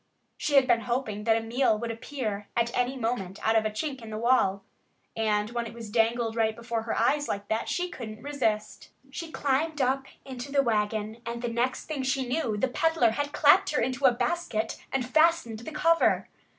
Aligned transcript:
She 0.35 0.55
had 0.55 0.65
been 0.65 0.79
hoping 0.81 1.25
that 1.25 1.37
a 1.37 1.41
meal 1.45 1.77
would 1.77 1.91
appear 1.91 2.47
at 2.57 2.75
any 2.75 2.97
moment 2.97 3.37
out 3.47 3.55
of 3.55 3.65
a 3.67 3.69
chink 3.69 4.01
in 4.01 4.09
the 4.09 4.17
wall. 4.17 4.63
And 5.15 5.51
when 5.51 5.67
it 5.67 5.75
was 5.75 5.91
dangled 5.91 6.35
right 6.35 6.55
before 6.55 6.81
her 6.81 6.97
eyes 6.97 7.27
like 7.29 7.47
that 7.49 7.69
she 7.69 7.87
couldn't 7.87 8.23
resist 8.23 8.85
it. 9.07 9.13
She 9.13 9.29
climbed 9.31 9.79
up 9.79 10.07
into 10.25 10.51
the 10.51 10.63
wagon. 10.63 11.21
And 11.23 11.43
the 11.43 11.49
next 11.49 11.85
thing 11.85 12.01
she 12.01 12.27
knew 12.27 12.57
the 12.57 12.67
peddler 12.67 13.11
had 13.11 13.31
clapped 13.31 13.69
her 13.75 13.79
into 13.79 14.05
a 14.05 14.11
basket 14.11 14.75
and 14.91 15.05
fastened 15.07 15.59
the 15.59 15.71
cover. 15.71 16.27